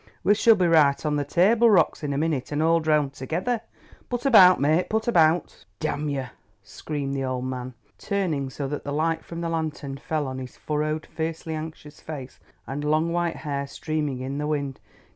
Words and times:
"We 0.23 0.33
shall 0.33 0.55
be 0.55 0.65
right 0.67 1.05
on 1.05 1.11
to 1.11 1.17
the 1.17 1.25
Table 1.29 1.69
Rocks 1.69 2.01
in 2.01 2.11
a 2.11 2.17
minute 2.17 2.51
and 2.51 2.63
all 2.63 2.79
drown 2.79 3.11
together. 3.11 3.61
Put 4.09 4.25
about, 4.25 4.59
mate—put 4.59 5.07
about." 5.07 5.63
"Damn 5.79 6.09
yer," 6.09 6.31
screamed 6.63 7.13
the 7.13 7.23
old 7.23 7.45
man, 7.45 7.75
turning 7.99 8.49
so 8.49 8.67
that 8.67 8.83
the 8.83 8.91
light 8.93 9.23
from 9.23 9.41
the 9.41 9.49
lantern 9.49 9.97
fell 9.97 10.25
on 10.25 10.39
his 10.39 10.57
furrowed, 10.57 11.05
fiercely 11.05 11.53
anxious 11.53 11.99
face 12.01 12.39
and 12.65 12.83
long 12.83 13.13
white 13.13 13.35
hair 13.45 13.67
streaming 13.67 14.21
in 14.21 14.39
the 14.39 14.47
wind. 14.47 14.79